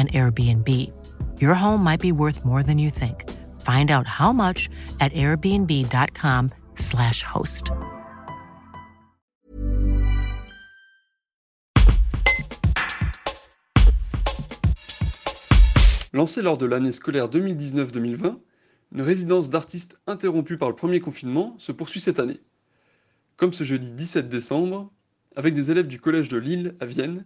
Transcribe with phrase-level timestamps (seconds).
[0.00, 0.90] an Airbnb.
[1.40, 3.28] Your home might be worth more than you think.
[3.60, 4.70] Find out how much
[5.00, 7.72] at airbnb.com/slash host.
[16.12, 18.40] Lancée lors de l'année scolaire 2019-2020,
[18.92, 22.40] une résidence d'artistes interrompue par le premier confinement se poursuit cette année.
[23.36, 24.90] Comme ce jeudi 17 décembre,
[25.36, 27.24] avec des élèves du collège de Lille à Vienne,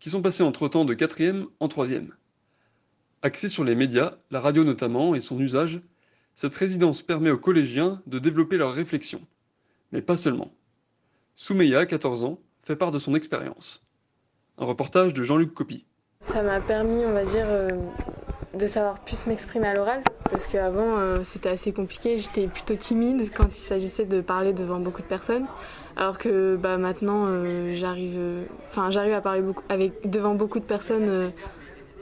[0.00, 2.08] qui sont passés entre-temps de 4e en 3e.
[3.24, 5.80] Axée sur les médias, la radio notamment, et son usage,
[6.34, 9.22] cette résidence permet aux collégiens de développer leurs réflexions.
[9.92, 10.52] Mais pas seulement.
[11.36, 13.80] Soumeya, 14 ans, fait part de son expérience.
[14.58, 15.86] Un reportage de Jean-Luc Copy.
[16.20, 17.68] Ça m'a permis, on va dire, euh,
[18.54, 23.30] de savoir plus m'exprimer à l'oral, parce qu'avant euh, c'était assez compliqué, j'étais plutôt timide
[23.32, 25.46] quand il s'agissait de parler devant beaucoup de personnes,
[25.96, 28.18] alors que bah, maintenant euh, j'arrive,
[28.66, 31.32] enfin à parler beaucoup, avec, devant beaucoup de personnes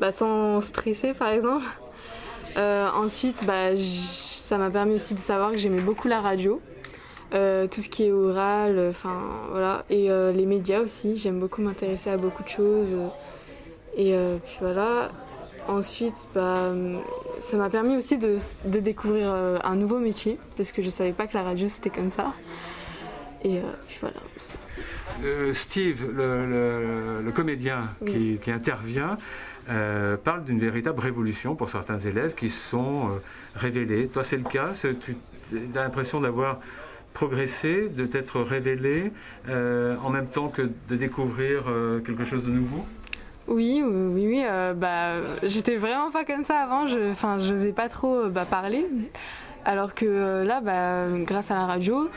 [0.01, 1.67] bah, sans stresser par exemple.
[2.57, 6.61] ensuite, bah, ça m'a permis aussi de savoir que j'aimais beaucoup la radio.
[7.31, 11.17] tout ce qui est oral, enfin voilà, et les médias aussi.
[11.17, 12.89] J'aime beaucoup m'intéresser à beaucoup de choses.
[13.97, 15.11] Et euh, puis voilà.
[15.69, 16.73] Ensuite, bah,
[17.41, 21.27] ça m'a permis aussi de, découvrir euh, un nouveau métier, parce que je savais pas
[21.27, 22.33] que la radio c'était comme ça.
[23.45, 24.17] Et euh, puis voilà.
[25.53, 29.17] Steve, le, comédien qui, intervient,
[30.25, 33.21] parle d'une véritable révolution pour certains élèves qui sont
[33.55, 34.09] révélés.
[34.09, 34.73] Toi, c'est le cas?
[35.01, 35.17] Tu
[35.75, 36.61] as l'impression d'avoir
[37.13, 39.13] progressé, de t'être révélé,
[39.49, 41.65] en même temps que de découvrir
[42.05, 42.85] quelque chose de nouveau?
[43.51, 44.43] Oui, oui, oui.
[44.47, 46.87] Euh, bah, j'étais vraiment pas comme ça avant.
[46.87, 48.87] Je, enfin, n'osais pas trop euh, bah, parler.
[49.65, 52.09] Alors que euh, là, bah, grâce à la radio,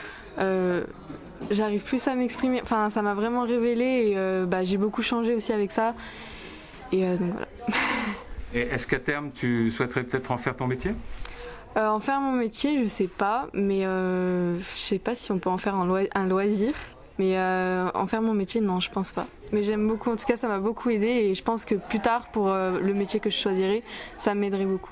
[1.51, 2.61] j'arrive plus à m'exprimer.
[2.61, 5.95] Enfin, ça m'a vraiment révélé et bah, j'ai beaucoup changé aussi avec ça.
[6.91, 7.47] Et donc voilà.
[8.53, 10.91] et est-ce qu'à terme, tu souhaiterais peut-être en faire ton métier?
[11.75, 15.57] En faire mon métier, je sais pas, mais je sais pas si on peut en
[15.57, 16.73] faire un loisir.
[17.19, 19.27] Mais euh, en faire mon métier, non, je pense pas.
[19.51, 21.99] Mais j'aime beaucoup, en tout cas, ça m'a beaucoup aidé et je pense que plus
[21.99, 23.83] tard, pour euh, le métier que je choisirais,
[24.17, 24.91] ça m'aiderait beaucoup.